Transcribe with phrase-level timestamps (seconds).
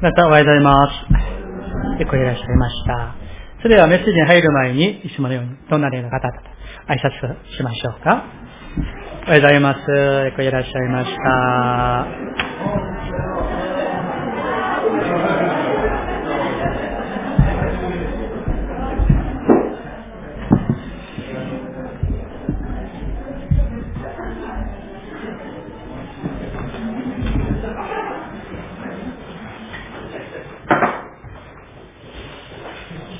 [0.00, 1.98] またおはようございます。
[1.98, 3.16] 結構いらっしゃいました。
[3.62, 6.48] それではメッセージに入る前に、いつものように、どんな例の方々と
[6.86, 8.22] 挨拶しましょうか。
[9.26, 9.78] おはようございます。
[10.26, 12.47] 結構いらっしゃいました。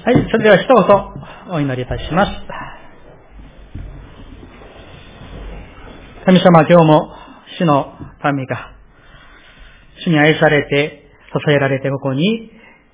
[0.09, 2.33] はい、それでは一言お祈りいたします。
[6.25, 7.13] 神様、今日も
[7.59, 7.93] 主の
[8.25, 8.73] 民が
[10.03, 12.51] 主に愛されて、支えられてここに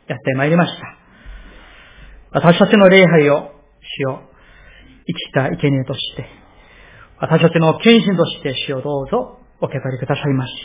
[0.09, 0.73] やってまいりまし
[2.33, 2.41] た。
[2.41, 3.53] 私たちの礼拝を
[4.01, 4.19] 主を
[5.07, 6.27] 生きた生贄として、
[7.21, 10.57] 私たちの献身として主をどうぞお受け取りくださいますよ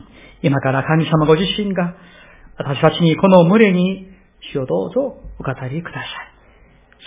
[0.00, 0.48] うに。
[0.48, 1.94] 今から神様ご自身が
[2.56, 4.15] 私たちにこの群れに
[4.52, 5.00] 主をどうぞ
[5.38, 6.04] お語りください。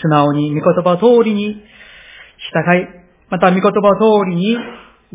[0.02, 2.88] 素直に御言葉通りに従い、
[3.30, 4.58] また御言葉通りに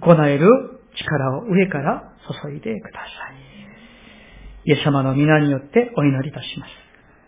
[0.00, 0.48] 行える
[0.96, 3.44] 力を上から注いでください。
[4.66, 6.70] イエス様の皆によってお祈りいたします。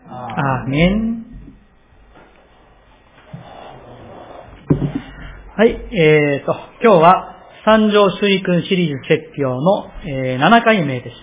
[0.09, 1.25] アーメン。
[5.55, 6.53] はい、えーと、
[6.83, 11.15] 今日は三条水訓シリーズ説教の、えー7回目です。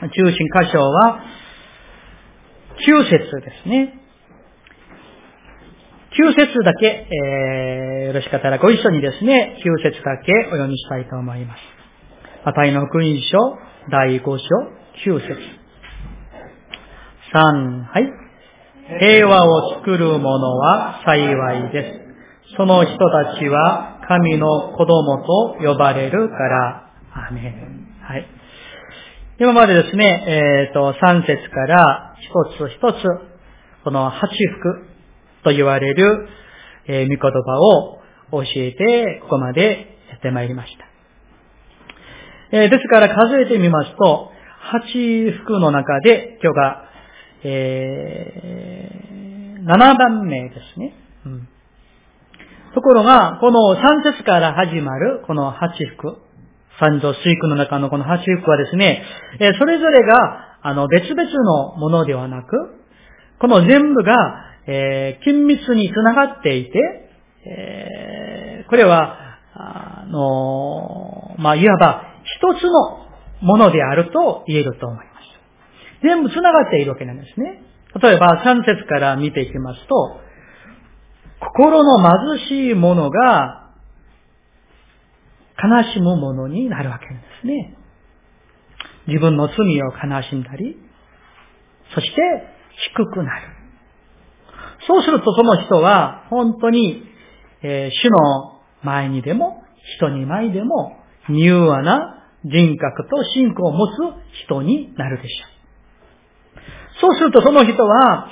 [0.00, 1.20] 中心箇所は、
[2.86, 3.94] 9節ですね。
[6.18, 11.60] 9節だけ、えー、よろしかったらご一緒にですね、9節だけお読みしたいと思います。
[12.44, 13.38] マタイの福音書、
[13.90, 14.38] 第5章、
[15.04, 15.58] 9節
[17.34, 18.28] 3、はい。
[19.00, 22.56] 平和を作る者は幸いです。
[22.56, 26.92] その人たちは神の子供と呼ばれるから。
[27.28, 27.98] アメン。
[28.00, 28.37] はい。
[29.40, 32.96] 今までですね、えっ、と、3節から一つ一つ、
[33.84, 34.26] この八
[34.60, 34.84] 福
[35.44, 36.28] と言われる、
[36.88, 38.00] えー御言葉を
[38.32, 40.86] 教えて、ここまでやってまいりました。
[42.50, 46.84] えーですから数えてみますと、八福の中で今日が、
[47.44, 50.94] えー、7番目ですね。
[51.26, 51.48] うん
[52.74, 56.18] ところが、この3節から始まる、この八福、
[56.80, 59.02] 三条水区の中のこの八福はですね、
[59.40, 62.48] えそれぞれが、あの、別々のものではなく、
[63.40, 66.78] この全部が、えー緊密につながっていて、
[67.46, 69.16] えーこれは、
[69.54, 73.06] あの、まあ、いわば一つの
[73.40, 75.08] ものであると言えると思います。
[76.02, 77.62] 全部つながっているわけなんですね。
[78.00, 80.20] 例えば、3節から見ていきますと、
[81.40, 81.98] 心の
[82.36, 83.67] 貧しい者が
[85.62, 87.76] 悲しむものになるわけですね。
[89.06, 90.76] 自分の罪を悲しんだり、
[91.94, 92.22] そして
[92.94, 93.46] 低くなる。
[94.86, 97.02] そうするとその人は本当に、
[97.62, 99.64] えー主の前にでも
[99.98, 100.96] 人に前でも
[101.28, 103.90] 柔和な人格と信仰を持つ
[104.44, 105.58] 人になるでしょう。
[107.00, 108.28] そうするとその人は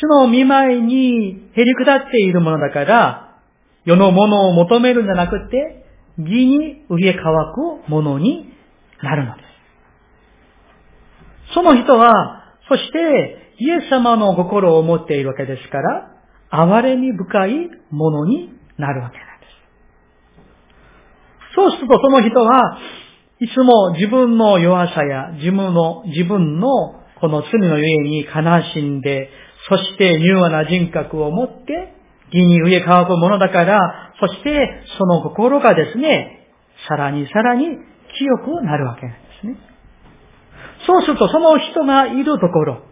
[0.00, 3.38] 主の見舞いにへり下っているものだから
[3.84, 5.81] 世のものを求めるんじゃなくて
[6.18, 7.22] 義に植え乾
[7.54, 8.52] くものに
[9.02, 9.46] なるのです。
[11.54, 16.08] その人は、そして、イエス様の心を持っているわけですから、
[16.50, 19.46] 憐れみ深いものになるわけなんで
[21.50, 21.54] す。
[21.54, 22.78] そうするとその人は、
[23.40, 26.68] いつも自分の弱さや自分の、自分の
[27.20, 28.30] この罪のゆえに悲
[28.74, 29.28] しんで、
[29.68, 31.94] そして柔和な人格を持って、
[32.32, 36.48] 義に植え乾くものだから、そしてその心がですね、
[36.88, 37.66] さらにさらに
[38.18, 39.56] 清くなるわけなんですね。
[40.86, 42.82] そうするとその人がいるところ、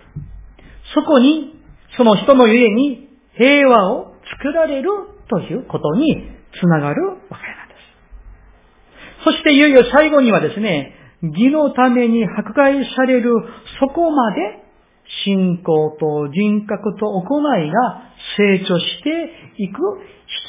[0.94, 1.54] そこに、
[1.96, 4.90] その人のゆえに平和を作られる
[5.28, 6.16] ということに
[6.60, 7.74] つながるわけなんで
[9.20, 9.24] す。
[9.24, 13.32] そしていよいよ最後にはですね、義のために迫害される
[13.80, 14.69] そこまで
[15.24, 18.02] 信仰と人格と行いが
[18.36, 19.78] 成長していく、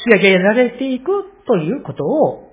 [0.06, 1.06] 引き上げられていく
[1.46, 2.52] ということを、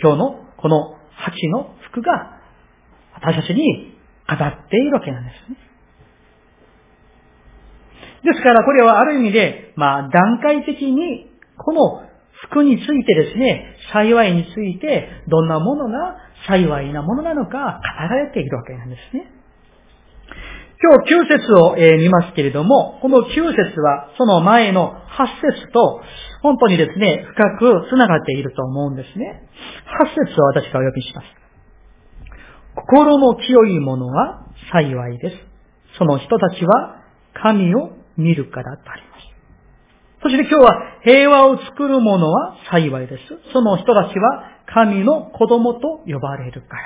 [0.00, 2.40] 今日のこの八の服が
[3.14, 3.96] 私たちに
[4.28, 5.56] 語っているわけなんですね。
[8.24, 12.02] ですからこれはある意味で、まあ段階的にこの
[12.50, 19.30] 服についてですね、幸いについてどんなものが幸いなものなのか語られているわけなんですね。
[20.82, 26.00] 今日9節を、え見ますけれども、この9節はその前の8節と
[26.42, 29.48] 本当にですね、深く繋がっていると思うんですね。
[30.04, 31.26] 8節を私がお呼びします。
[32.74, 35.36] 心の清い者は幸いです。
[35.98, 37.02] その人たちは
[37.32, 39.26] 神を見るからとあります。
[40.22, 43.52] そして今日は平和を作る者は幸いです。
[43.52, 46.82] その人たちは神の子供と呼ばれるから。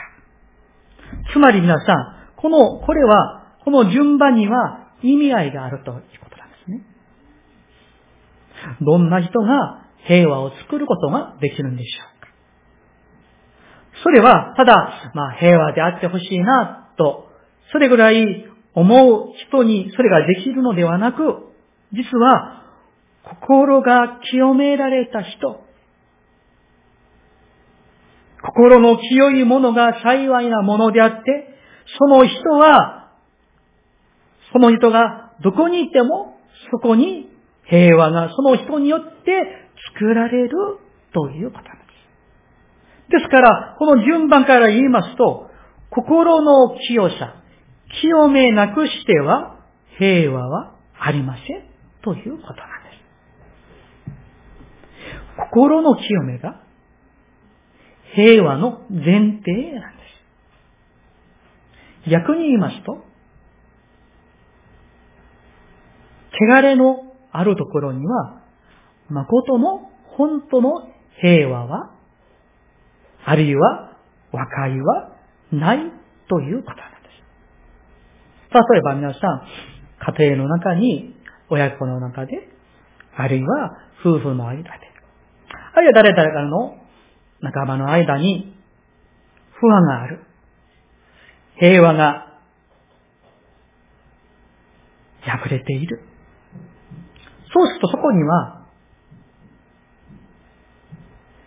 [1.33, 6.83] つまり皆さん、この、これは、この順番には意味合いがあるということなんですね。
[8.81, 12.29] どんな人が平和を作ることができるんでしょうか。
[14.03, 17.29] それは、ただ、まあ、平和であってほしいな、と、
[17.73, 21.21] それぐらい思う人にそれができるのではなく、
[21.93, 22.63] 実は、
[23.23, 25.65] 心が清められた人、
[28.43, 31.55] 心の清いものが幸いなものであって、
[31.99, 33.00] その人は、
[34.52, 36.37] その人がどこにいても、
[36.70, 37.31] そこに
[37.64, 39.32] 平和がその人によって
[39.94, 40.50] 作られる
[41.12, 41.85] ということなんで
[43.08, 43.20] す。
[43.20, 45.50] ですから、この順番から言いますと、
[45.91, 47.35] 心の清さ、
[48.00, 49.56] 清めなくしては
[49.99, 51.64] 平和はありません
[52.03, 52.91] ということなんで
[55.37, 55.50] す。
[55.50, 56.61] 心の清めが
[58.14, 60.03] 平和の前提なんで
[62.05, 62.11] す。
[62.11, 63.10] 逆に言いますと、
[66.41, 68.41] 汚れのあるところには、
[69.09, 70.89] 誠の本当の
[71.21, 71.91] 平和は、
[73.25, 73.97] あるいは
[74.33, 75.13] 和解は
[75.53, 75.79] ない
[76.29, 77.09] ということなんで
[78.51, 78.73] す。
[78.73, 79.43] 例えば皆さん、
[80.19, 81.15] 家庭の中に、
[81.51, 82.49] 親子の中で、
[83.17, 84.71] あるいは夫婦の間で、
[85.75, 86.77] あるいは誰々からの
[87.41, 88.55] 仲間の間に
[89.53, 90.21] 不安がある。
[91.57, 92.27] 平和が
[95.23, 96.10] 破れている。
[97.52, 98.67] そうするとそこには、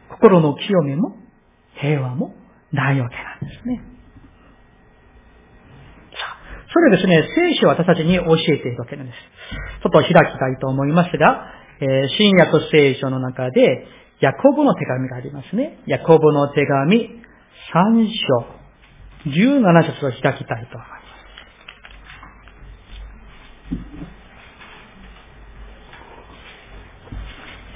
[0.10, 1.18] 心の清めも
[1.76, 2.34] 平和も
[2.72, 3.82] ないわけなんですね。
[6.12, 6.38] さあ、
[6.72, 9.18] それですね、聖書は私たちに教えているわけなんです。
[9.84, 11.48] ちょっと開きたいと思いますが、
[11.80, 13.88] えー、新約聖書の中で、
[14.20, 15.80] ヤコブの手紙がありますね。
[15.86, 17.22] ヤコブの手紙
[17.74, 18.64] 3章
[19.30, 20.98] 17節を開きたいと思いま
[24.00, 24.03] す。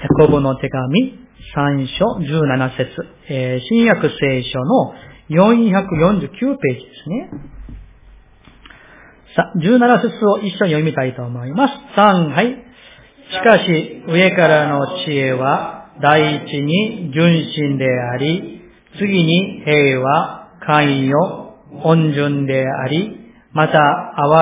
[0.08, 2.90] コブの手紙3章17節、
[3.30, 4.94] えー、新約聖書の
[5.30, 7.30] 449ページですね。
[9.36, 11.74] さ、17節を一緒に読みたいと思います。
[11.96, 12.48] 3、はい。
[13.30, 18.62] しかし、上からの知恵は、第一に純真であり、
[19.00, 23.80] 次に平和、寛容、温順であり、また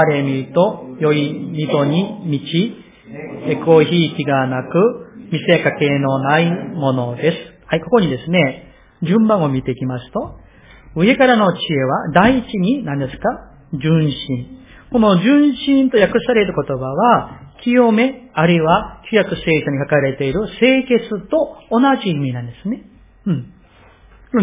[0.02, 2.76] 哀れみと良い意図に満ち、
[3.48, 5.05] エコひいきがなく、
[5.36, 7.38] 見せかけのないものです。
[7.68, 8.74] はい、ここにですね、
[9.04, 10.40] 順番を見ていきますと、
[10.96, 13.52] 上からの知恵は第一に何ですか？
[13.74, 14.66] 純真。
[14.92, 22.84] この純真と訳される言葉は、清め、あるいは旧約聖書に書かれている清潔と同じ意味なんですね。
[23.26, 23.52] うん。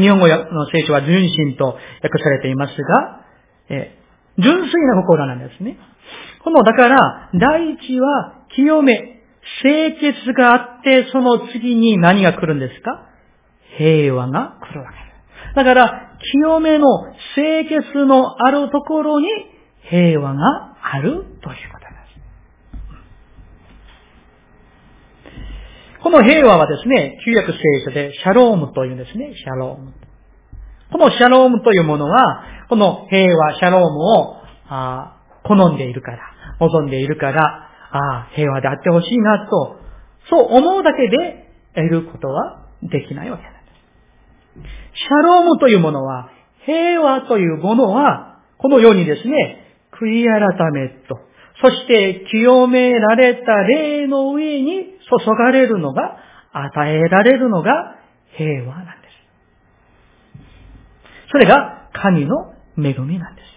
[0.00, 3.20] 日本語の聖書は純真と訳されていますが、
[3.70, 3.98] え
[4.38, 5.78] 純粋な心なんですね。
[6.42, 9.11] この、だから、第一は清め、
[9.62, 13.08] 清潔があって、その次に何が来るんですか？
[13.76, 15.02] 平和が来るわけで
[15.52, 15.56] す。
[15.56, 16.86] だから、清めの
[17.34, 19.26] 清潔のあるところに
[19.90, 21.56] 平和があるということで
[25.98, 26.02] す。
[26.02, 29.92] この平和はですね、旧約聖書でシャロームというんですね、シャローム。
[30.92, 34.36] このシャロームというものは、この平和、シャロームを
[34.68, 36.18] あ好んでいるから、
[36.60, 39.76] 望んでいるから、ああ平和であってほしいなと、
[40.30, 43.58] そう思うだけで得ることはできないわけなんで
[44.68, 44.72] す。
[44.94, 46.30] シャロームというものは、
[46.64, 51.18] 平和というものは、このようにですね、悔い改めと、
[51.60, 56.16] そして清められた霊の上に注がれるのが、
[56.52, 57.96] 与えられるのが
[58.36, 59.12] 平和なんです。
[61.30, 63.52] それが神の恵みなんです。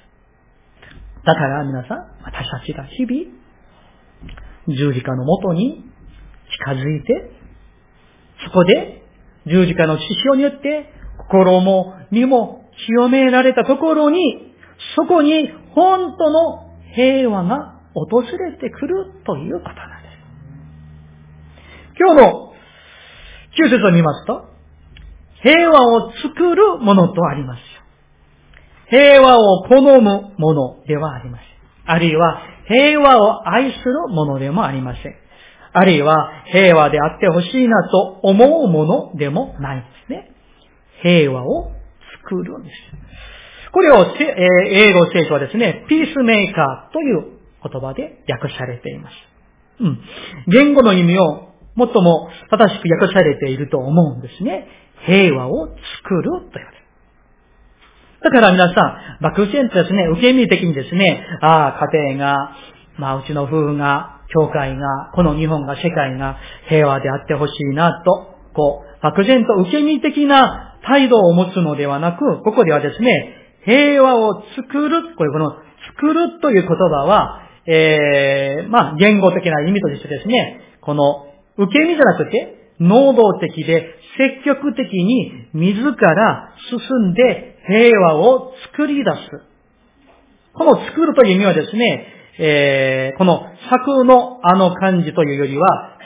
[1.25, 3.44] だから皆さん、私たちが日々、
[4.67, 5.83] 十字架のもとに
[6.65, 7.31] 近づいて、
[8.45, 9.03] そこで
[9.47, 14.55] 十字架の血潮によって心も身も清められたところに、
[14.95, 21.99] そこに本当の平和が訪れてくるということなんです。
[21.99, 22.53] 今日の
[23.57, 24.49] 9節を見ますと、
[25.41, 27.61] 平和を作るものとあります。
[28.89, 30.01] 平和を好む
[30.37, 31.47] ものではありません。
[31.85, 35.15] あるいは平和を愛するものでもありません。
[35.73, 40.31] あるいは平和であってほしいなと思うものでもないんですね。
[41.01, 41.71] 平和を
[42.23, 42.75] 作るんです。
[43.71, 49.13] これを、え英語聖書はですね、ピースメーカーという言葉で訳されています。
[49.81, 49.99] うん。
[50.47, 54.67] 言語の意味を最も正しく訳されていると思うんですね。
[55.05, 55.75] 平和を作
[56.15, 56.84] るという。
[58.23, 62.55] だから皆さん、漠然とですね、受け身的にですね、ああ、家庭が、
[62.97, 75.51] まあ、うちの夫婦が、教会が、この日本が、世界が平和であってほしいなと、こう、漠然と受け身的な態度を持つのではなく、ここではですね、平和を作る、これこの
[75.97, 89.17] 作るという言葉は、ええー、まあ、言語的な意味としてですね、この受け身じゃなくて、能動的で積極的に自ら進んで平和を作り出す。
[90.53, 92.07] この作るという意味はですね、
[92.39, 95.97] えー、この作のあの漢字というよりは、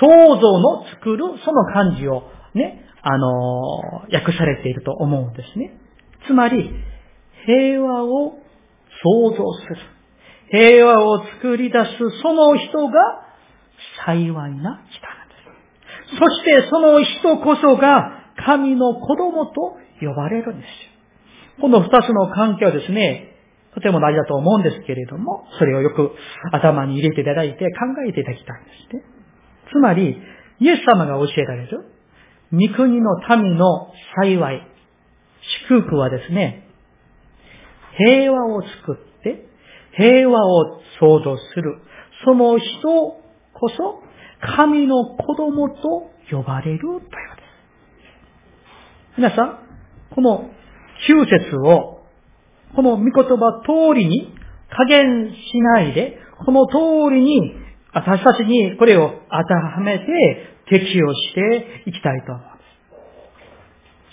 [0.00, 0.06] 創
[0.40, 2.22] 造の作るその漢字を
[2.54, 5.72] ね、あのー、訳されていると思うんですね。
[6.26, 6.70] つまり、
[7.46, 8.38] 平和を
[9.02, 9.76] 創造する。
[10.50, 12.92] 平和を作り出すその人が
[14.06, 14.90] 幸いな人なんで
[16.10, 16.18] す。
[16.18, 20.96] そしてその人こそが神の子供と呼ばれるんですよ。
[21.60, 23.32] この二つの関係はですね、
[23.74, 26.12] とても大事だと思うんですけれども、それをよく
[26.52, 29.02] 頭に入れていただいて考えていただきたいんですね。
[29.70, 30.16] つまり、
[30.60, 31.84] イエス様が教えられる、
[32.52, 34.66] 御国の民の幸い、
[35.68, 36.68] 祝福はですね、
[37.98, 39.46] 平和を作って、
[39.92, 41.78] 平和を創造する、
[42.24, 44.02] その人こそ、
[44.40, 47.10] 神の子供と呼ばれるということで
[49.14, 49.18] す。
[49.18, 49.65] 皆さん、
[50.14, 50.50] この
[51.08, 52.02] 9節を、
[52.74, 54.34] この御言葉通りに
[54.70, 57.54] 加減しないで、この通りに
[57.92, 60.04] 私たちにこれを当てはめて
[60.68, 62.56] 適用していきたいと思います。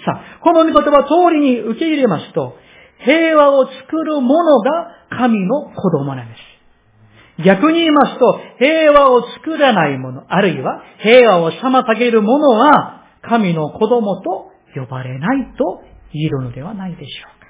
[0.06, 2.56] さあ、この御言葉通りに受け入れますと、
[3.00, 6.54] 平和を作る者が神の子供なんです。
[7.44, 17.44] 逆に言いますと、平和を作らない者、あるいは平和を妨げる者は神の子供と呼ばれないと言えるのではないでしょうか。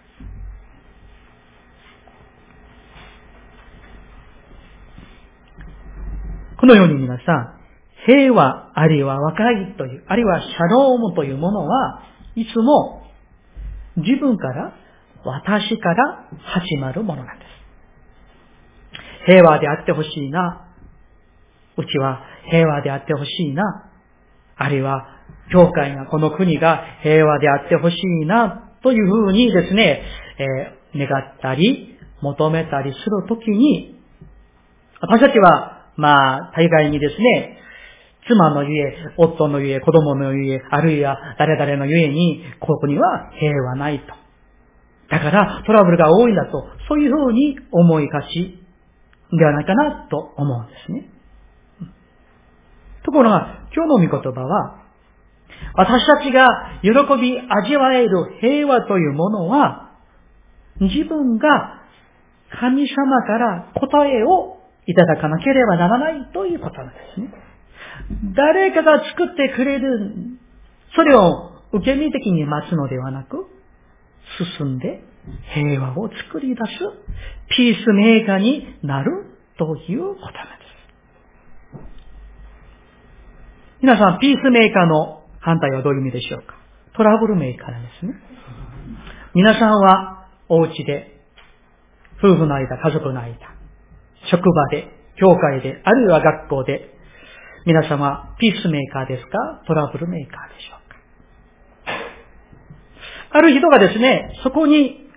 [6.58, 7.60] このように皆さん、
[8.06, 12.03] 平和、あるいは和解という、あるいはシャロームというものは、
[12.36, 13.03] いつも
[13.98, 14.74] 自分から、
[15.25, 17.53] 私から始まるものなんです。
[19.25, 20.68] 平和であってほしいな。
[21.77, 23.89] うちは平和であってほしいな。
[24.56, 25.08] あるいは
[25.52, 30.04] 教会が、この国が平和であってほしいな、というふうにですね、
[30.38, 34.00] えー、願ったり、求めたりするときに、
[35.02, 37.58] 私たちは、まあ、大概にですね、
[38.28, 44.06] 妻のゆえ、夫のゆえ、子供のゆえ、あるいは誰々のゆえに、ここには平和ないと。
[45.10, 48.60] だからトラブルが多いんだと、そういうふうに思いがち
[49.38, 51.10] ではないかなと思うんですね。
[53.04, 54.83] ところが、今日の御言葉は、
[55.76, 56.48] 私たちが
[56.82, 59.92] 喜び味わえる平和というものは、
[60.80, 61.82] 自分が
[62.60, 67.34] 神様から答えをいただかなければならないということなんですね。
[68.36, 70.38] 誰かが作ってくれる、
[70.96, 73.48] それを受け身的に待つのではなく、
[74.58, 75.04] 進んで
[75.54, 76.64] 平和を作り出す
[77.56, 79.26] ピースメーカーになる
[79.58, 80.74] ということなんです。
[83.82, 86.56] 皆さん、ピースメーカーの反対はどういう意味でしょうか？
[86.96, 88.14] トラブルメーカーですね。
[89.36, 91.20] 皆さんはお家で、
[92.20, 93.36] 夫婦の間、家族の間、
[94.32, 96.92] 職場で、教会で、あるいは学校で、
[97.66, 99.62] 皆様、ピースメーカーですか？
[99.68, 100.90] トラブルメーカーでしょう
[103.32, 103.38] か？
[103.38, 105.10] ある人がですね、そこに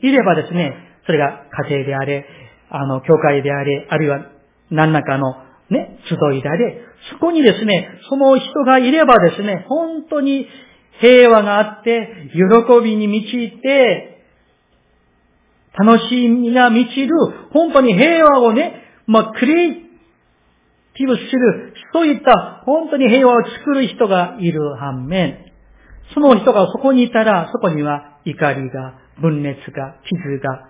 [0.00, 0.72] いればですね、
[1.06, 2.26] それが家庭であれ、
[2.70, 4.26] あの、教会であれ、あるいは
[4.70, 6.80] 何らかのね、集いであれ、
[7.10, 10.46] そこにですね、その人がいればですね、本当に
[11.00, 14.14] 平和があって、喜びに満ちて、
[15.76, 17.10] 楽しみが満ちる、
[17.52, 19.74] 本当に平和をね、まあ、クリエイ
[20.94, 25.52] ティブする、そういった本当に平和を作る人がいる反面、
[26.12, 30.68] その人がそこにいたら、そこには怒りが、分裂が、傷が、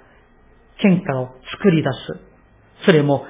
[0.83, 2.87] 喧嘩を作り出す。
[2.87, 3.27] それも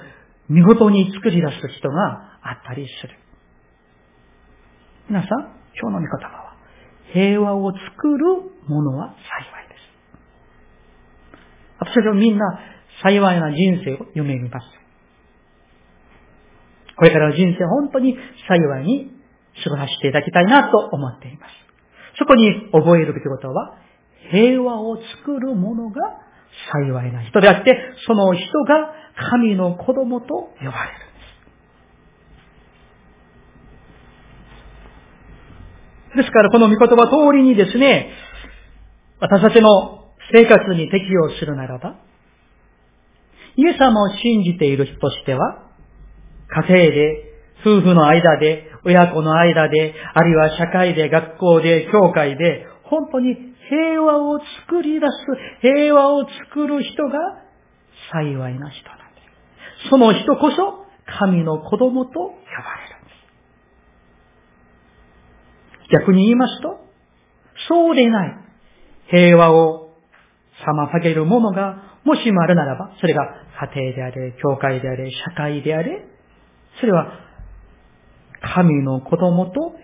[0.48, 3.18] 見事に作り出す人があったりする。
[5.08, 5.28] 皆さん、
[5.80, 6.56] 今日の御言葉は、
[7.12, 8.24] 平和を作る
[8.66, 9.14] ものは幸
[9.64, 9.84] いです。
[11.78, 12.44] 私たちはみんな
[13.02, 14.66] 幸いな人生を夢見ます。
[16.96, 18.16] これからの人生本当に
[18.48, 19.10] 幸いに
[19.64, 21.52] 過ごさせていただきたいなと思っています。
[22.18, 23.78] そこに覚えるべきことは、
[24.30, 26.00] 平和を作る者が
[26.72, 30.26] 幸いな人であって、その人が神の子供と
[30.58, 31.04] 呼ばれる。
[36.16, 38.10] ですからこの御言葉通りにですね、
[39.20, 41.96] 私たちの生活に適用するならば、
[43.56, 45.70] イエス様を信じている人としては、
[46.68, 47.30] 家庭で、
[47.60, 53.34] 夫婦の間で、親子の間で、あるいは社会で、学校で、教会で、本当に
[53.68, 55.10] 平和を作り出す、
[55.62, 57.18] 平和を作る人が
[58.12, 59.03] 幸いな人なんです。
[59.90, 60.86] その人こそ
[61.18, 63.10] 神の子供と呼ばれるんで
[65.88, 65.92] す。
[65.92, 66.80] 逆に言いますと、
[67.68, 68.36] そうでない
[69.08, 69.90] 平和を
[70.66, 73.22] 妨げるものがもしもあるならば、それが
[73.74, 76.04] 家庭であれ、教会であれ、社会であれ、
[76.80, 77.12] それは
[78.40, 79.74] 神の子供と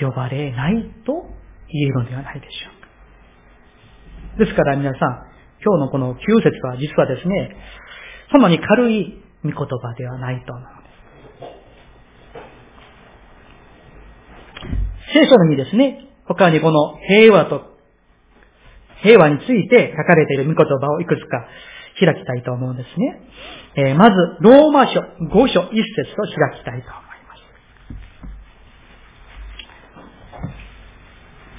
[0.00, 1.26] 呼ばれないと
[1.68, 2.80] 言えるのではないでしょう
[4.38, 4.44] か。
[4.44, 5.00] ですから皆さん、
[5.64, 7.56] 今日のこの9節は実はですね、
[8.30, 10.98] そんなに軽い御言葉ではないと思うんです。
[15.14, 17.62] 聖書にですね、他にこの平和と、
[19.02, 21.46] 平和について書かれている御言葉をいくつか
[21.98, 23.22] 開きたいと思うんですね。
[23.76, 27.36] えー、まず、ローマ書5書1節を開きたいと思いま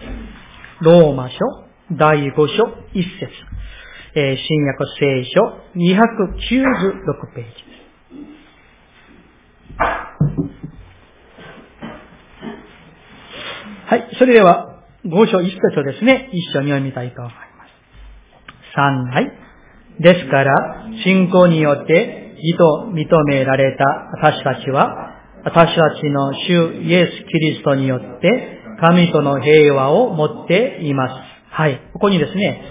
[0.08, 0.84] す。
[0.84, 1.38] ローマ書
[1.92, 3.32] 第5書1節、
[4.16, 5.42] えー、新約聖書
[5.76, 7.69] 296ページ。
[13.90, 18.78] はい、それでは5書1節をですね、一緒に読みたいと思います。
[18.78, 19.32] 3、はい。
[20.00, 20.54] ですから、
[21.04, 23.84] 信仰によって義と認められた
[24.28, 31.14] 私たちは、私たちの主イエス・キリストによって神との平和を持っています。
[31.52, 31.82] はい。
[31.94, 32.62] ここにですね、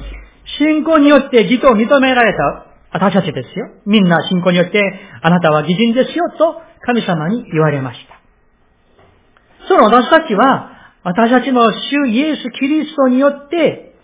[0.58, 3.68] 信仰によって義と認められた私たちですよ。
[3.86, 4.82] みんな信仰によって
[5.22, 8.18] あなたは義人ですよと神様に言われました。
[9.68, 13.94] その私たちは私たちの主イエス・キリストによって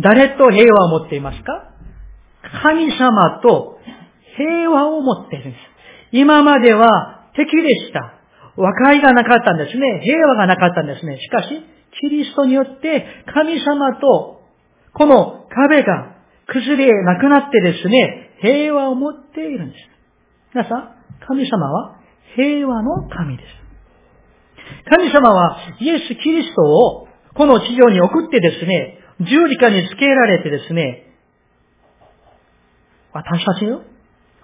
[0.00, 1.72] 誰と平和を持っていますか？
[2.62, 3.78] 神様と
[4.36, 5.62] 平和を持っているんです。
[6.12, 8.14] 今までは敵でした。
[8.56, 10.00] 和解がなかったんですね。
[10.02, 11.18] 平和がなかったんですね。
[11.20, 11.48] しかし、
[12.00, 14.42] キリストによって神様と
[14.94, 16.17] この壁が
[16.48, 19.78] 崩れなくなってですね、平和を持っているんです。
[20.54, 20.94] 皆さん、
[21.26, 21.98] 神様は
[22.36, 23.48] 平和の神です。
[24.90, 31.04] 神様はイエス・キリストをこの地上に送ってですね、十字架につけられてですね、
[33.12, 33.82] 私たちの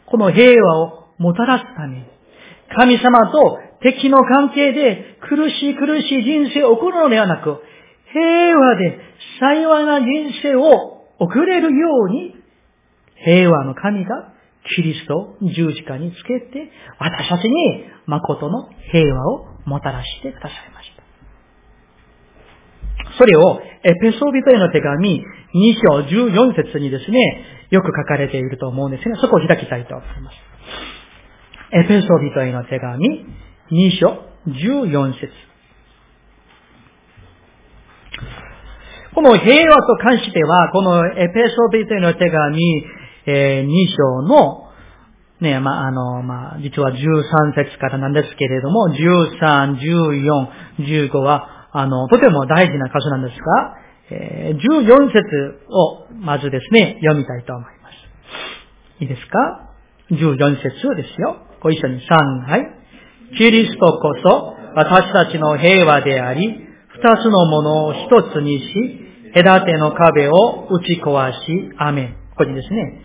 [0.07, 2.05] この平和をもたらすために、
[2.77, 7.63] 神様と敵の関係で苦しい苦しい人生を送るのではなく、
[8.13, 8.99] 平和で
[9.41, 12.35] 幸いな人生を送れるように、
[13.25, 14.33] 平和の神が
[14.77, 21.05] キリストを十字架につけて、私たちに誠の平和をもたらしてくださいました。
[23.19, 25.23] それをエペソビトへの手紙2
[25.89, 27.21] 章14節にですね、
[27.71, 30.37] よく書かれていると思うんですが、そこを開きたいと思います。
[31.73, 33.27] エペソビトへの手紙
[33.71, 35.33] 2章14節
[39.15, 42.85] この平和と関しては、このエペソビトへの手紙、
[43.27, 44.65] えー、2章の、
[45.41, 49.79] ね、まあ、あの、まあ、実は13節からなんですけれども、13、
[50.79, 53.77] 14、15は、あの、とても大事な箇所なんですが、
[54.11, 59.03] えー、14節をまずですね、読みたいと思います。
[59.03, 59.71] いいですか
[60.11, 61.37] ?14 節ですよ。
[61.61, 62.67] ご一緒に3、はい。
[63.39, 69.04] キリストこそ私たちの平和であり、二つのものを一つにし、
[69.35, 72.15] 隔ての壁を打ち壊し、アメン。
[72.31, 73.03] ここにですね、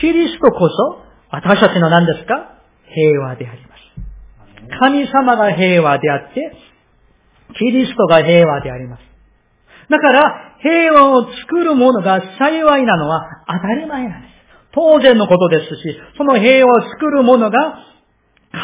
[0.00, 2.58] キリストこそ私たちの何ですか？
[2.92, 4.78] 平和であります。
[4.78, 6.52] 神様が平和であって、
[7.58, 9.02] キリストが平和であります。
[9.88, 14.30] だから、平和を作るものが幸いなのは当たり前なんです。
[14.72, 17.58] 当然のことですし、その平和を作るものが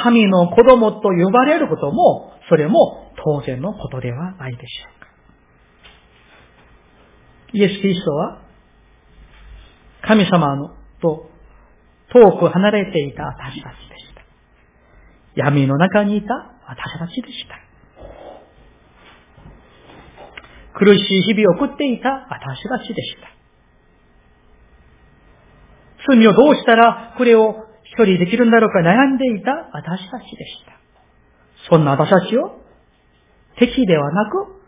[0.05, 4.96] 神の子供と呼ばれることも、それも当然のことではないでしょうか。
[7.57, 8.43] イエス・キリストは、
[10.03, 11.31] 神様のと
[12.13, 14.21] 遠く離れていた私たちでした。
[15.35, 16.35] 闇の中にいた
[16.69, 17.57] 私たちでした。
[20.79, 23.29] 苦しい日々を送っていた私たちでした。
[26.13, 27.65] 罪をどうしたらこれを
[27.97, 30.79] 処理できるんだろうか悩んでいた私たちでした。
[31.71, 32.61] そんな私たちを
[33.59, 34.61] 敵ではなく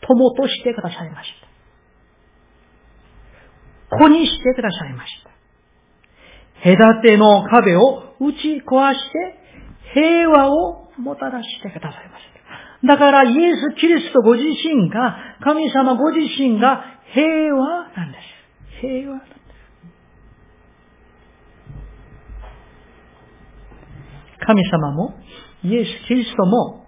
[0.00, 1.53] 友としてくださいました。
[3.98, 5.30] 子にしてくださいました。
[6.64, 9.44] 隔ての壁を打ち壊して
[9.94, 12.34] 平和をもたらしてくださいました。
[12.86, 18.80] だからイエス・キリストご自身が、神様ご自身が平和なんです。
[18.80, 19.38] 平和なんです。
[24.46, 25.14] 神様も、
[25.64, 26.86] イエス・キリストも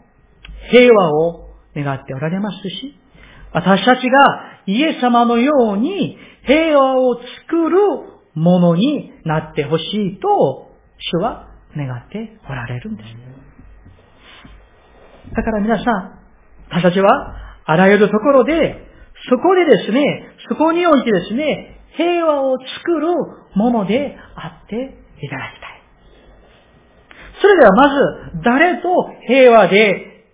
[0.70, 2.98] 平和を願っておられますし、
[3.52, 7.78] 私たちがイエス様のように平和を作る
[8.34, 13.08] ものになってほしいと、主は願っておられるんです。
[15.34, 16.18] だから皆さん、
[16.70, 18.86] 私たちはあらゆるところで、
[19.30, 20.02] そこでですね、
[20.48, 23.08] そこにおいてですね、平和を作る
[23.54, 24.74] ものであって
[25.22, 25.76] いただきたい。
[27.40, 28.88] それではまず、誰と
[29.26, 30.24] 平和で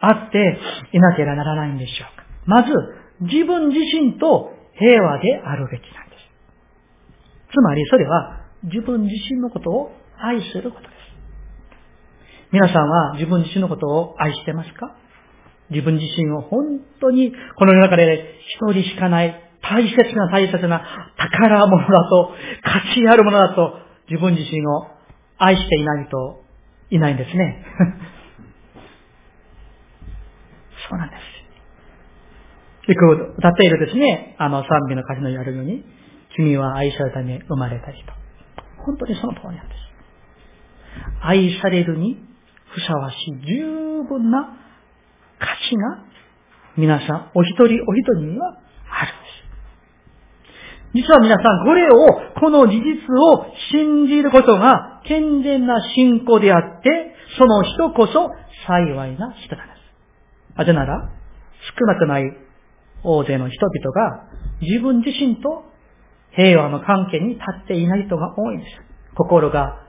[0.00, 0.58] あって
[0.92, 2.21] いなければならないんでしょうか。
[2.46, 2.72] まず、
[3.20, 7.52] 自分自身と平和であるべきなんです。
[7.52, 10.92] つまり、それは自分自身のことを愛することです。
[12.52, 14.94] 皆さんは自分自身のことを愛してますか？
[15.70, 20.82] 自分自身を本当にこの世の中で一人しかない大切な大切な
[21.16, 23.78] 宝物だと、価値あるものだと
[24.10, 24.86] 自分自身を
[25.38, 26.44] 愛していないと
[26.90, 27.64] いないんですね。
[30.90, 31.41] そうなんです。
[32.88, 35.84] よく歌っているですね、あの賛美の歌詞のやるように、
[36.36, 38.12] 君は愛されるため生まれた人。
[38.84, 39.82] 本当にその通りなんです。
[41.22, 42.18] 愛されるに
[42.66, 44.58] ふさわしい十分な
[45.38, 46.12] 価値が
[46.76, 51.08] 皆さん、お一人お一人にはあるんです。
[51.08, 52.82] 実は皆さん、これを、この事実
[53.14, 58.30] を信じることが健全な信仰であって、その人こそ
[58.66, 59.80] 幸いな人なんです。
[60.56, 61.10] あ、じゃなら、
[61.78, 62.22] 少なくない
[63.04, 64.28] 大勢の人々が
[64.60, 65.64] 自分自身と
[66.34, 68.70] 平和の関係に立っていない人が多いんです。
[69.16, 69.86] 心が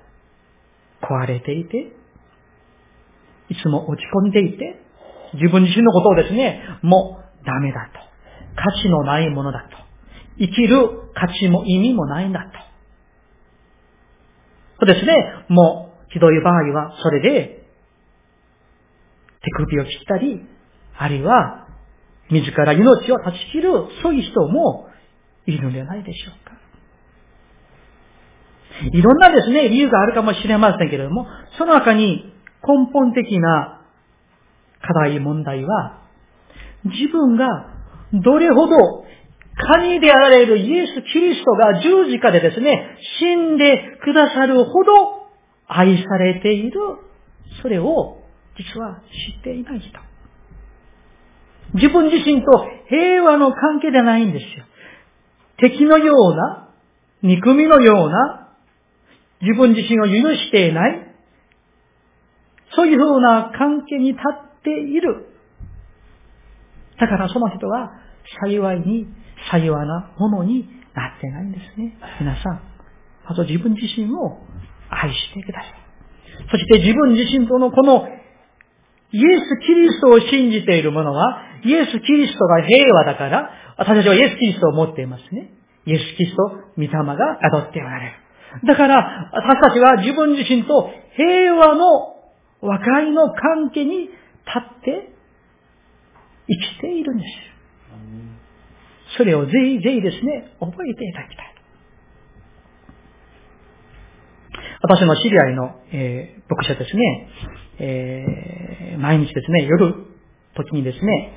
[1.02, 1.94] 壊れていて、
[3.50, 4.80] いつも落ち込んでいて、
[5.36, 8.00] 自分自身のことをですね、もうダメだと。
[8.56, 9.78] 価値のないものだと。
[10.40, 10.78] 生きる
[11.14, 12.74] 価値も意味もないんだと。
[14.80, 15.14] そうですね、
[15.50, 17.64] もうひどい場合はそれで
[19.42, 20.46] 手首を切ったり、
[20.98, 21.63] あるいは
[22.34, 24.88] 自ら命を断ち切る、そういう人も
[25.46, 26.54] いるのではないでしょうか。
[28.92, 32.34] いろんなですね、理由があるかもしれませんけれども、その中に
[32.68, 33.82] 根本的な
[34.82, 36.02] 課題問題は、
[36.86, 37.46] 自分が
[38.14, 38.76] どれほど
[39.56, 45.28] 神であられるイエス・キリストが十字架でですね、死んでくださるほど
[45.68, 46.80] 愛されている、
[47.62, 48.24] それを
[48.58, 49.02] 実は
[49.36, 50.13] 知っていない人。
[51.74, 52.46] 自分自身と
[52.88, 54.66] 平和の関係ではないんですよ。
[55.58, 56.70] 敵のような、
[57.22, 58.50] 憎みのような、
[59.42, 61.08] 自分自身を許していない、
[62.76, 65.28] そういうふうな関係に立っている。
[67.00, 67.92] だからその人は
[68.46, 69.08] 幸いに、
[69.52, 71.98] 幸いなものになってないんですね。
[72.20, 72.62] 皆さん、
[73.28, 74.38] まず自分自身を
[74.90, 75.74] 愛してください。
[76.50, 78.08] そして自分自身とのこの
[79.12, 85.52] イエス・キリストを信じている者は、イエス・キリストが平和だから、私たちはイエス・キリストを持っていますね。
[85.86, 86.44] イエス・キリスト、
[86.78, 88.14] 御霊が宿っておられる。
[88.68, 92.14] だから、私たちは自分自身と平和の
[92.62, 94.12] 和解の関係に立
[94.60, 95.14] って
[96.48, 97.54] 生きているんです。
[99.18, 101.54] それをぜひぜひですね、覚えていただきたい。
[104.82, 107.30] 私の知り合いの、えー、牧師はですね、
[107.80, 110.13] えー、毎日ですね、夜
[110.56, 111.34] 時にですね、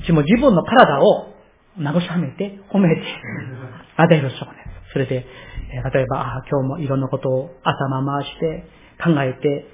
[0.00, 1.32] いつも自分の体を
[1.78, 3.02] 慰めて、褒めて、
[3.96, 4.92] あげるそうです。
[4.92, 5.26] それで、
[5.70, 8.64] え例えば、あ今日もいろんなことを頭回して
[9.02, 9.66] 考えて、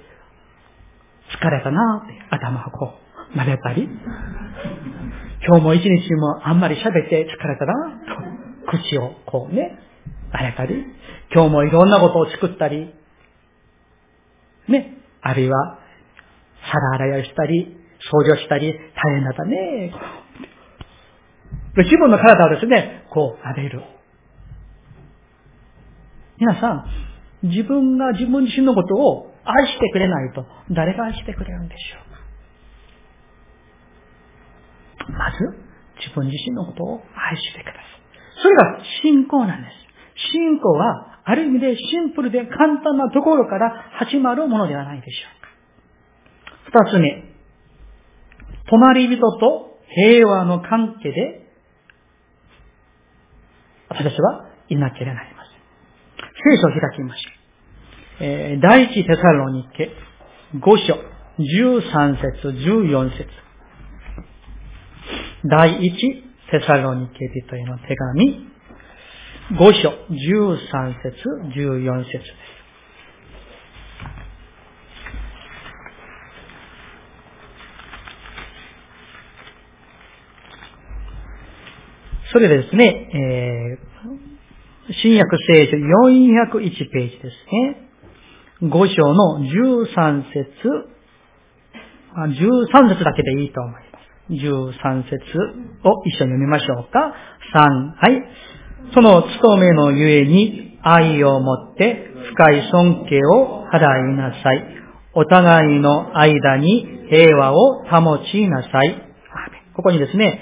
[1.39, 2.93] 疲れたなって頭をこ
[3.33, 3.89] う、撫でたり、
[5.45, 7.73] 今日も一日もあんまり喋って疲れたな
[8.67, 9.77] と、口をこうね、
[10.31, 10.83] 荒れたり、
[11.33, 12.93] 今日もいろんなことを作ったり、
[14.67, 15.79] ね、あるいは、
[16.71, 17.77] 皿洗いをしたり、
[18.11, 18.79] 掃除をしたり、大
[19.15, 19.93] 変だったね。
[21.77, 23.81] 自分の体をですね、こう、撫でる。
[26.37, 26.85] 皆さん、
[27.43, 31.97] 自分が自分自身のことを愛してくれないと、誰が愛してくれるんでしょ
[34.99, 35.11] うか？
[35.11, 35.37] まず、
[35.99, 37.83] 自分自身のことを愛してください。
[38.41, 39.73] それが信仰なんです。
[40.31, 45.27] 信仰は、ある意味でシンプルで簡単なところから始まるものではないでしょ
[46.71, 46.83] うか。
[46.85, 47.32] 二つ目、
[48.69, 51.47] 隣人と平和の関係で
[53.89, 55.53] 私たちはいなければなりません。
[56.55, 57.43] 聖書を開きましょう。
[58.21, 59.91] えー、第一テサロニケ
[60.55, 60.93] 5章
[61.39, 63.27] 13節14節
[65.45, 65.93] 第一
[66.51, 67.13] テサロニケ
[67.45, 68.53] 人への手紙
[69.51, 71.17] 5章13節
[71.59, 72.62] 14節です。
[82.33, 87.89] それでですね、えー、新約聖書401ページですね。
[88.63, 90.43] 5章の13節、
[92.15, 94.33] 13節だけでいいと思います。
[94.33, 95.15] 13節
[95.83, 97.13] を一緒に読みましょうか。
[97.53, 97.59] 3、
[98.01, 98.23] はい。
[98.95, 104.63] その務めのゆえに愛を持って深い尊敬を払いなさい。
[105.13, 109.13] お互いの間に平和を保ちなさい。
[109.75, 110.39] ここにですね、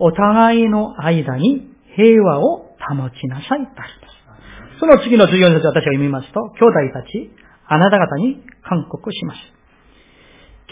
[0.00, 4.80] お互いの間に平和を保ちなさいとあります。
[4.80, 7.30] その次の14節私が読みますと、兄弟たち、
[7.66, 9.38] あなた方に勧告します。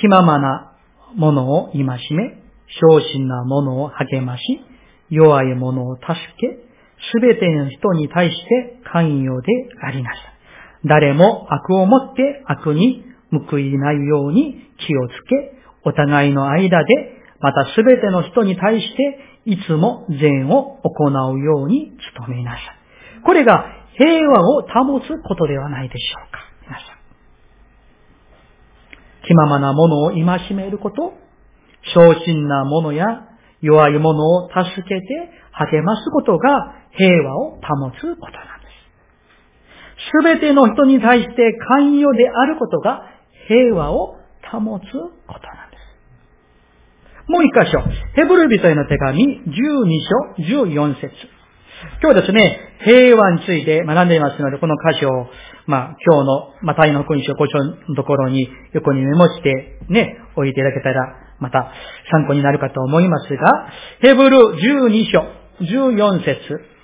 [0.00, 0.72] 気ままな
[1.14, 4.42] ものを戒め、昇進なものを励まし、
[5.10, 6.68] 弱いものを助け、
[7.12, 9.52] すべての人に対して寛容で
[9.86, 10.22] ありなさい。
[10.86, 15.52] 誰も悪をもって悪に報いないように気をつけ、
[15.84, 22.62] お互いの間で、またすべての人に対していつも善を行うように努めなさい。
[23.24, 23.64] これが
[23.96, 26.40] 平和を保つことではないでしょうか。
[26.62, 26.98] 皆さん。
[29.26, 31.12] 気ままなものを戒めること、
[31.94, 33.28] 昇進なものや
[33.60, 38.68] 弱いものを助けて励ますことが平和を保つことなんで
[39.96, 40.10] す。
[40.12, 41.34] すべての人に対して
[41.68, 43.02] 寛容であることが
[43.48, 44.16] 平和を
[44.50, 44.82] 保つ
[45.26, 45.67] ことなんです。
[47.28, 47.78] もう一箇所、
[48.14, 49.54] ヘブル人への手紙12
[50.40, 51.10] 章14節
[52.02, 55.26] 今日ですね、平和について学んでいますので、この箇所を、
[55.66, 57.58] まあ、今日の、まあ、タイの福音書5章
[57.90, 61.70] のところに横にメモしてね、置いていただけたら、また
[62.10, 65.20] 参考になるかと思いますが、ヘブル12章
[65.60, 66.78] 14節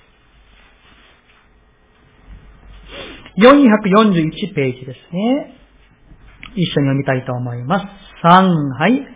[3.37, 5.55] 441ページですね。
[6.55, 7.85] 一緒に読みたいと思います。
[8.23, 8.47] 3、
[8.79, 9.14] はい。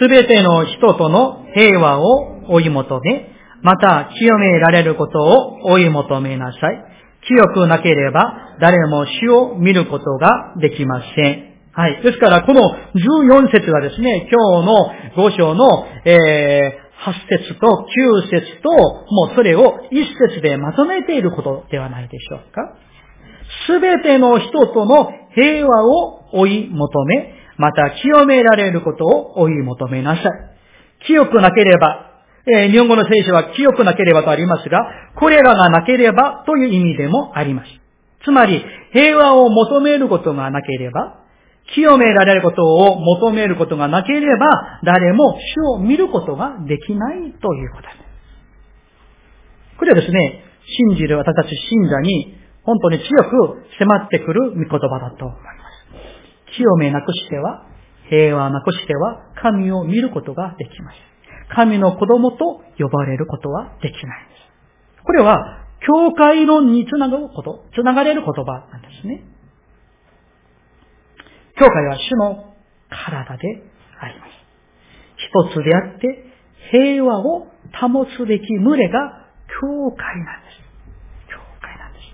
[0.00, 3.30] すべての人との平和を追い求め、
[3.62, 6.84] また清められることを追い求めなさい。
[7.26, 11.54] 清くなければ誰も死を見ることができません。
[11.72, 12.02] はい。
[12.02, 12.60] ですから、この
[12.94, 22.76] 14節はですね、今日の5章の、えー、8節と9節と、もうそれを1節でまとめていることではないでしょうか。
[23.66, 30.26] すべての人との平和を追い求め、また清められることを追い求めなさい。
[31.06, 32.14] 清くなければ
[32.46, 34.78] えー、日本語の聖書は清くなければとありますが、
[35.18, 37.70] これらがなければという意味でもあります。
[38.24, 38.62] つまり、
[38.92, 41.20] 平和を求めることがなければ、
[41.74, 49.78] 清められることを求めることがなければ、誰も主を見ることができないということです。
[49.78, 50.44] これはですね、
[50.90, 55.53] 信じる私たち信者に本当に強く迫ってくる御言葉だと思います。
[56.56, 57.66] 清めなくしては、
[58.08, 61.14] 平和なくしては、神を見ることができません。
[61.54, 65.04] 神の子供と呼ばれることはできないんです。
[65.04, 69.24] これは、教会論につながること、つながれる言葉なんですね。
[71.56, 72.54] 教会は主の
[72.88, 73.62] 体で
[74.00, 74.30] あります。
[75.16, 76.24] 一つであって、
[76.70, 77.46] 平和を
[77.80, 79.28] 保つべき群れが
[79.60, 80.64] 教会なんです。
[81.28, 82.04] 教会なんです。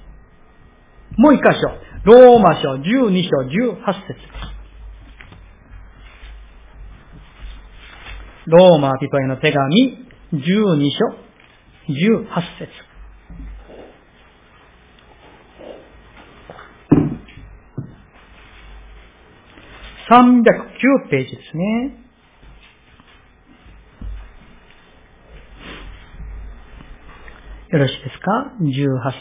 [1.17, 4.17] もう一箇所、ローマ書12章18節。
[8.47, 11.31] ローマ人への手紙12章
[11.89, 12.25] 18
[12.59, 12.71] 節
[20.11, 22.01] 309ページですね。
[27.69, 28.69] よろしいですか ?18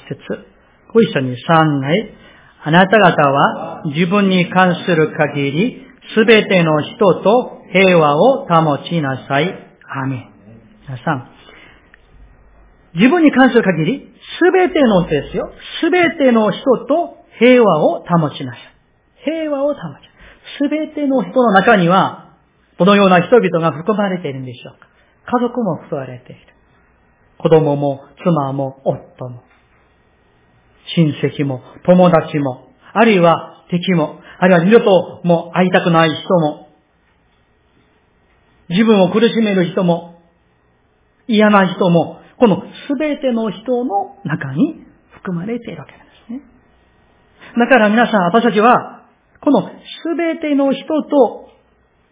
[0.07, 0.47] 節。
[0.93, 2.28] ご一緒に3回。
[2.61, 9.53] あなた方は自分に関する限り、すべての人と平和を保ちなさい。
[9.91, 10.29] アメン。
[10.87, 11.29] 皆さん、
[12.95, 15.51] 自分に関する限り、すべてのですよ。
[15.81, 18.61] すべての人と平和を保ちなさい。
[19.23, 19.77] 平和を保ち。
[20.57, 22.35] すべての人の中には、
[22.77, 24.87] どのような人々が含まれているんでしょうか
[25.37, 26.41] 家族も含まれている。
[27.37, 29.43] 子供も、妻も、夫も、
[30.95, 36.69] 親戚も、友達も、あるいは敵も、あるいは二度ともう会いたくない人も、
[38.69, 40.21] 自分を苦しめる人も、
[41.27, 46.41] 嫌な人も、このすべての人の中に含まれているわけなんですね。
[47.57, 49.07] だから皆さん、私たちは、
[49.41, 49.71] このす
[50.17, 51.49] べての人と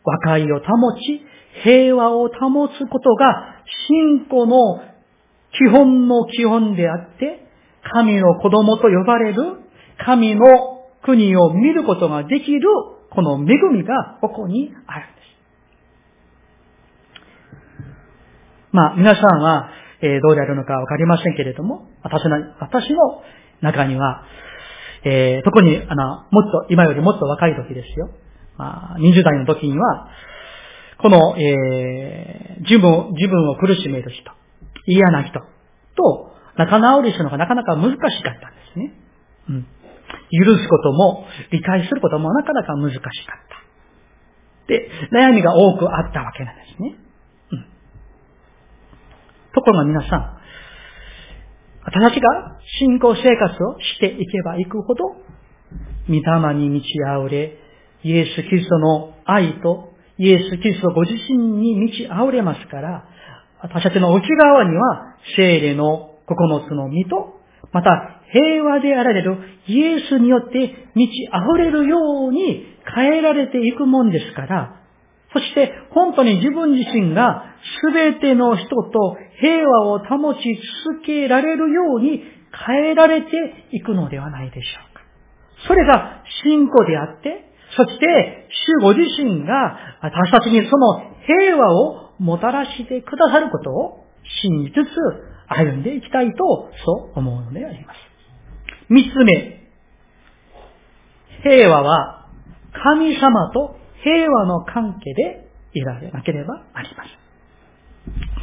[0.04, 1.22] 和解を保ち、
[1.64, 4.82] 平和を保つことが信仰の
[5.52, 7.47] 基本の基本であって、
[7.94, 9.44] 神の子供と呼ばれる
[10.06, 10.44] 神の
[11.04, 12.68] 国を見ることができる
[13.10, 15.28] この恵みがここにあるんです。
[18.72, 19.70] まあ皆さんは、
[20.02, 22.98] えー、どうであるのかわかりませんけれども、私の私の
[23.62, 24.24] 中には、
[25.04, 28.10] えー、特にあの、もっと、今よりもっと若い時ですよ。
[28.58, 30.10] まあ、20代の時には、
[31.00, 34.32] この、えー、自分を、自分を苦しめる人、
[34.88, 35.40] 嫌な人
[35.96, 38.94] と仲直りするのがなかなか難しかったんですね。
[39.50, 39.68] うん。
[40.32, 43.58] 許すことも、理解することもなかなか難しかった。
[44.68, 46.96] で、悩みが多くあったわけなんですね。
[47.52, 47.66] うん。
[49.54, 50.38] ところが皆さん、
[51.84, 55.06] 私たちが信仰生活をしていけばいくほど、
[56.10, 57.58] 御霊に満ち溢れ、
[58.04, 63.06] イエス・キリストの愛とイエス・キリストご自身に満ち溢れますから、
[63.62, 67.40] 私たちの内側には聖霊の九つの実と、
[67.72, 69.38] また平和であられる
[69.68, 74.82] イエスによって満ち溢れるように変えられていくもんですから、
[75.34, 77.44] そして本当に自分自身が
[77.94, 80.40] 全ての人と平和を保ち
[80.86, 82.24] 続けられるように
[82.68, 83.28] 変えられて
[83.72, 85.02] いくのではないでしょうか。
[85.68, 94.06] それが信仰であって、そして、主ご自身が私たちにその平和をもたらしてくださることを
[94.42, 97.98] 信じつつ歩んでいきたいと、そう思うのであります。
[98.90, 99.68] 三つ目。
[101.44, 102.28] 平和は
[102.74, 107.28] 神様と平和の関係でいられなければありません。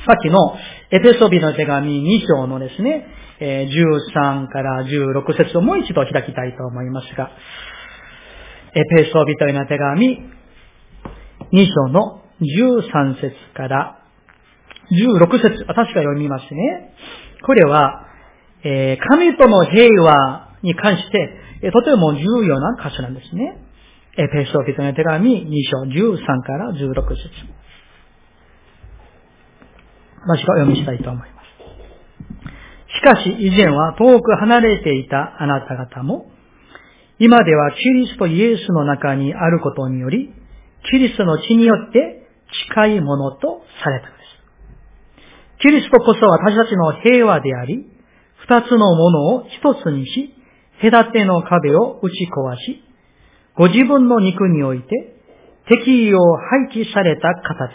[0.06, 0.56] さっきの
[0.90, 3.06] エペソビの手紙2章のですね、
[3.40, 7.30] 13から16節をもう一度開きたいと思いますが、
[8.74, 10.18] エペソビトへの手紙、
[11.52, 14.03] 2章の13節から
[14.90, 16.94] 16節、私が読みますね。
[17.44, 18.06] これは、
[18.64, 21.30] えー、神との平和に関して、
[21.62, 23.60] えー、とても重要な箇所なんですね。
[24.16, 27.64] エペソビトの手紙2章13から16節。
[30.26, 31.34] 私が読みしたいと思います。
[32.96, 36.30] しかし以前は遠く離れていたあなた方も、
[37.18, 40.32] 今ではキリストイエスの中にあることにより、
[40.90, 42.28] キリストの血によって
[42.68, 44.24] 近いものとされたのです。
[45.64, 47.86] キリストこそ私たちの平和であり、
[48.46, 50.34] 二つのものを一つにし、
[50.82, 52.84] 隔ての壁を打ち壊し、
[53.56, 54.86] ご自分の肉において
[55.70, 57.74] 敵意を廃棄された方で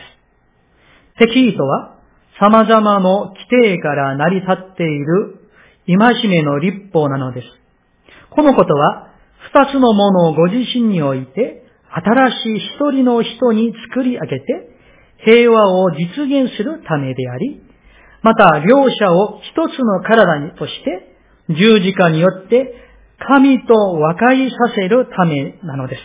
[1.17, 1.29] す。
[1.29, 1.95] 敵意とは、
[2.39, 5.49] 様々な規定から成り立っている
[5.87, 7.47] 戒めの立法なのです。
[8.29, 9.07] このことは、
[9.51, 14.45] 二つのものをご自身において、新しい一人の人に作り上げて、
[15.25, 17.63] 平和を実現するためであり、
[18.21, 21.15] また両者を一つの体にとして、
[21.49, 22.75] 十字架によって
[23.19, 26.01] 神と和解させるためなのです。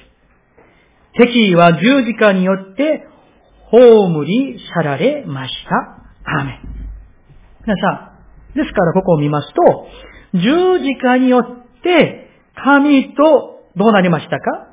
[1.15, 3.07] 敵意は十字架によって
[3.71, 6.39] 葬り去られました。
[6.39, 6.61] アーメ。
[7.67, 8.13] 皆さ
[8.55, 9.87] ん、ですからここを見ますと、
[10.35, 14.69] 十字架によって神とどうなりましたか？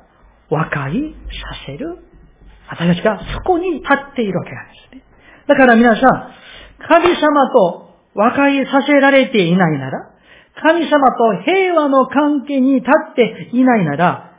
[0.50, 1.98] 和解させる。
[2.68, 5.02] 私たちがそこに立っているわけなんですね。
[5.48, 6.30] だから皆さん、
[6.88, 10.10] 神様と和解させられていないなら、
[10.62, 14.32] 神様と平和の関係に立っていないなら、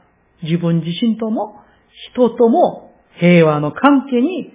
[0.43, 1.63] 自分自身とも
[2.11, 4.53] 人とも平和の関係に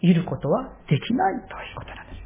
[0.00, 2.18] いることはできないということなんです。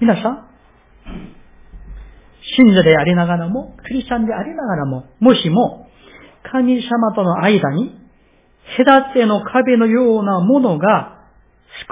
[0.00, 0.50] 皆さん、
[2.56, 5.88] 信者でありながらも、クリスチャンでありながらも、もしも、
[6.50, 7.96] 神様との間に、
[8.76, 11.19] 隔ての壁のようなものが、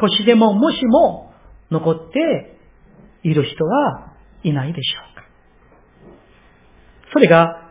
[0.00, 1.32] 少しでももしも
[1.70, 2.56] 残って
[3.22, 4.12] いる人は
[4.42, 5.24] いないでしょうか。
[7.12, 7.68] それが、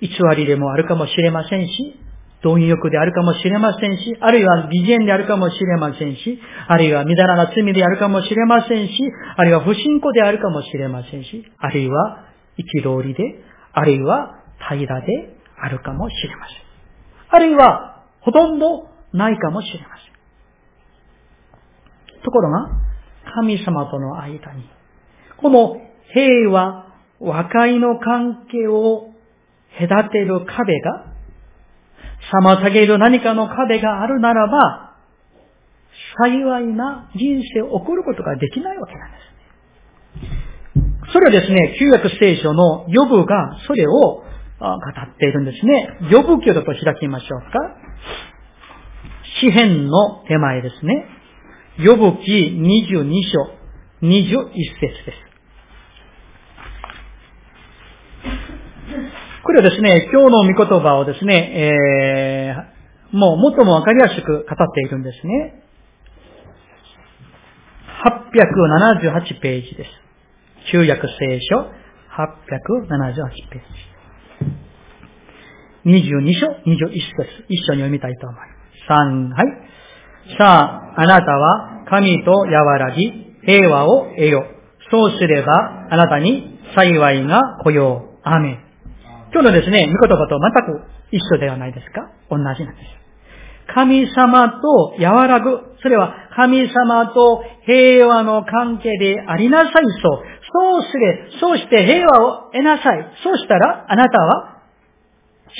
[0.00, 2.00] 偽りでもあるかもしれませんし、
[2.42, 6.38] 貪欲であるかもしれませんし、あるいは偽善であるかもしれませんし、
[6.68, 8.92] あるいはみだらな罪であるかもしれませんし、
[9.36, 12.26] あるいは不信仰であるかもしれませんし、あるいは
[12.58, 13.22] 憤りで、
[13.72, 16.56] あるいは平らであるかもしれません。
[17.30, 20.13] あるいはほとんどないかもしれません。
[22.24, 22.68] ところが、
[23.34, 24.68] 神様との間に、
[25.36, 25.76] この
[26.12, 26.86] 平和、
[27.20, 29.10] 和解の関係を
[29.78, 31.14] 隔てる壁が
[32.32, 34.94] 妨げる何かの壁があるならば、
[36.18, 39.24] 幸いな人生を送ることができないわけなんです。
[41.12, 45.98] それはですね、旧約聖書の予部がそれを語っているんですね。
[46.10, 47.48] 予部教だと開きましょうか。
[49.40, 51.06] 詩篇の手前ですね。
[51.78, 53.50] 予部記22章
[54.00, 55.18] 21節です。
[59.42, 65.64] これはですね、今日の御言葉をですね、えー、もう最もわかりやすく語っているんですね。
[68.04, 69.90] 878ページです。
[70.70, 73.62] 旧約聖書878ペー
[75.84, 76.06] ジ。
[76.06, 78.54] 22章21節、一緒に読みたいと思います。
[78.88, 79.74] 3、はい。
[80.38, 84.44] さあ、あなたは神と和らぎ、平和を得よ。
[84.90, 88.18] そうすれば、あなたに幸いが来よう。
[88.28, 88.58] アメ。
[89.32, 92.08] 今日のですね、御言葉と全く一緒ではないですか？
[92.30, 93.74] 同じなんです。
[93.74, 95.60] 神様と和らぐ。
[95.82, 100.22] それは神様と平和の関係でありなさいそう。
[100.52, 103.06] そうすれ、そうして平和を得なさい。
[103.22, 104.62] そうしたらあなたは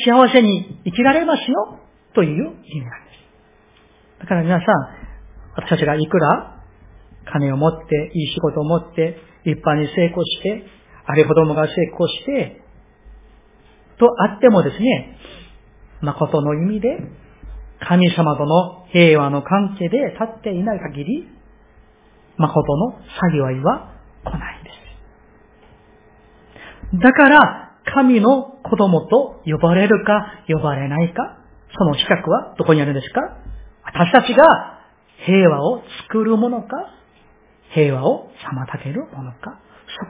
[0.06, 1.80] 幸せに生きられますよ。
[2.14, 3.03] という意味なんです。
[4.24, 4.66] だから皆さん、
[5.54, 6.62] 私たちがいくら
[7.30, 10.64] 金を持って、いい仕事を持って、一般に成功して、
[11.04, 12.62] あれ子供が成功して、
[13.98, 15.18] とあってもですね、
[16.00, 16.88] 誠の意味で、
[17.86, 21.28] 神様との平和の関係で立っていない限り、
[22.38, 23.92] 誠の幸いは
[24.24, 24.70] 来ないんで
[26.94, 27.02] す。
[27.02, 31.40] だから、神の子供と呼ばれるか呼ばれないか、
[31.76, 33.43] その資格はどこにあるんですか？
[33.94, 34.44] 私たちが
[35.24, 36.68] 平和を作るものか、
[37.72, 39.60] 平和を妨げるものか、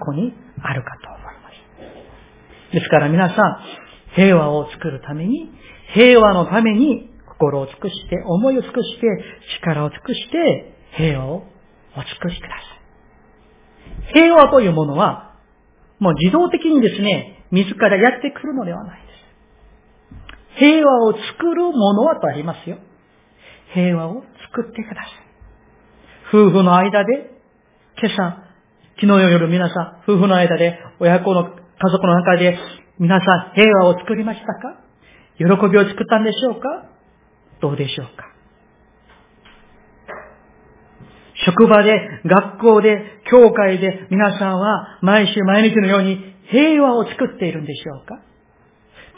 [0.00, 0.32] そこに
[0.62, 1.50] あるかと思いま
[2.70, 2.72] す。
[2.72, 3.58] ですから皆さん、
[4.14, 5.50] 平和を作るために、
[5.92, 9.06] 平和のために心を尽くして、思いを尽くして、
[9.60, 11.34] 力を尽くして、平和を
[11.94, 12.54] お尽くしくださ
[14.10, 14.14] い。
[14.14, 15.36] 平和というものは、
[15.98, 19.12] もう自動的にですね、自らやってくるのではないで
[20.54, 20.58] す。
[20.58, 22.78] 平和を作るものはとありますよ。
[23.72, 25.12] 平和を作ってください。
[26.28, 27.30] 夫婦の間で、
[28.00, 28.42] 今朝、
[28.96, 32.58] 昨日の夜皆さん、夫婦の間で、親子の、家族の中で、
[32.98, 34.80] 皆さん平和を作りましたか？
[35.38, 36.90] 喜びを作ったんでしょうか？
[37.60, 38.26] どうでしょうか？
[41.44, 48.22] 職場で、学校で、教会で皆さんは毎週毎日のように平和を作っているんでしょうか？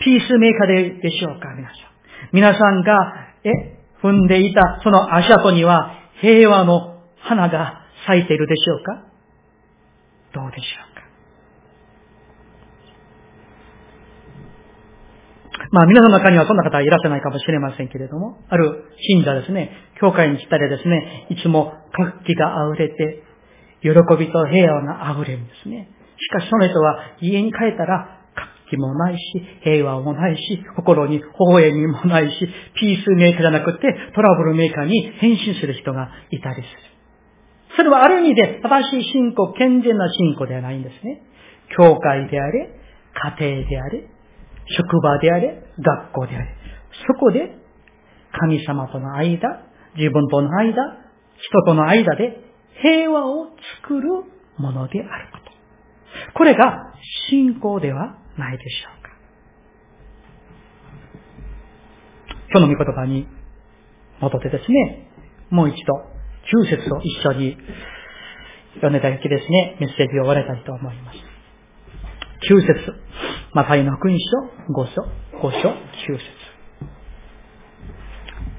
[0.01, 1.55] ピースメーカーででしょうか？
[1.55, 1.79] 皆さん。
[2.33, 3.13] 皆さんが、
[3.45, 3.76] え、
[4.07, 9.05] 踏んでいたその足跡には平和の花が咲いているでしょうか？
[10.33, 11.03] どうでしょうか？
[15.73, 23.25] まあ皆さんの中にはそんな方はいらっしゃないかもしれませんけれども、ある信者ですね、教会に来たらですね、いつも活気が溢れて、
[23.83, 25.91] 喜びと平和が溢れるんですね。
[26.19, 28.16] しかしその人は家に帰ったら
[28.71, 29.21] 気もないし、
[29.63, 32.49] 平和もないし、心に微笑みもないし、
[32.79, 36.67] ピースメーカーじゃなくてトラブルメーカーに変身する人がいたりする。
[37.77, 41.23] それはある意味で正しい信仰、健全な信仰ではないんですね。
[41.77, 42.71] 教会であれ、
[43.39, 44.09] 家庭であれ、
[44.69, 46.49] 職場であれ、学校であれ。
[47.07, 47.57] そこで、
[48.39, 49.63] 神様との間、
[49.97, 50.73] 自分との間、
[51.39, 52.41] 人との間で
[52.83, 53.49] 平和を
[53.83, 54.09] 作る
[54.59, 55.53] ものであること。
[56.35, 56.95] これが
[57.29, 59.11] 信仰ではないでしょうか。
[62.51, 63.27] 今日の御言葉に
[64.21, 65.09] 戻ってですね、
[65.51, 65.95] もう一度、
[66.63, 67.57] 9節を一緒に
[68.75, 71.19] 読んでいただきですね、メッセージを終わりたいと思います。
[72.49, 72.95] 9節
[73.53, 74.27] マタイの福音書
[74.73, 75.03] 5章、
[75.49, 75.75] 5章、9
[76.19, 76.47] 節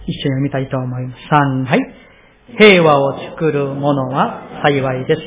[0.08, 1.22] 一緒に読みたいと思います。
[1.30, 1.80] 3、はい。
[2.58, 5.22] 平和を作る者は幸いです。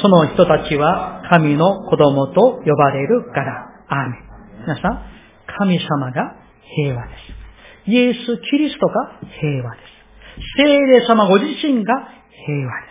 [0.00, 3.69] その人たちは神の子供と呼ばれるから。
[3.90, 4.30] アーメン。
[4.62, 5.02] 皆さん、
[5.58, 6.36] 神様が
[6.76, 7.14] 平和で
[7.86, 7.90] す。
[7.90, 8.18] イエス・
[8.50, 10.00] キリストが平和です。
[10.56, 11.94] 聖霊様ご自身が
[12.46, 12.88] 平和で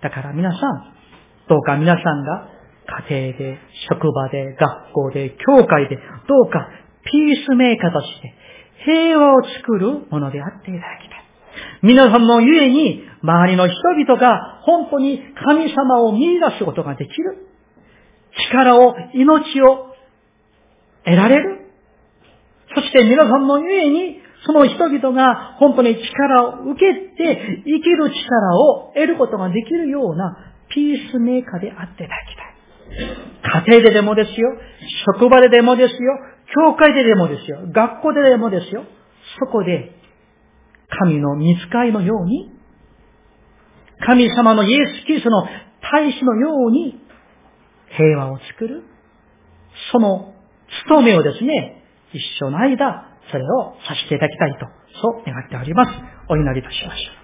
[0.00, 0.02] す。
[0.02, 0.60] だから皆さん、
[1.48, 2.48] どうか皆さんが
[3.08, 6.02] 家庭で、職場で、学校で、教会で、ど
[6.46, 6.68] うか
[7.04, 8.34] ピースメーカーとして
[8.84, 11.22] 平和を作るものであっていただきたい。
[11.82, 17.46] 皆さんのゆえに、周りの人々が本当に神様を見出すことができる。
[18.50, 19.91] 力を、命を
[21.04, 21.60] 得られる？
[22.74, 30.36] そして皆さんのゆえに、その人々が本当に力を受けて生きる力を得ることができるような
[30.68, 33.64] ピースメーカーであっていただきたい。
[33.64, 34.48] 家庭ででもですよ、
[35.14, 36.18] 職場ででもですよ、
[36.54, 38.84] 教会ででもですよ、学校ででもですよ、
[39.38, 39.92] そこで
[40.88, 42.50] 神の見つかいのように
[44.04, 45.46] 神様のイエス・キリストの
[45.80, 47.00] 大使のように
[47.96, 48.82] 平和を作る、
[49.92, 50.31] その
[50.86, 54.66] 務めをですね、一生の間、それをさせていただきたいと、
[55.00, 55.90] そう願っております。
[56.28, 57.21] お祈りいたしましょう。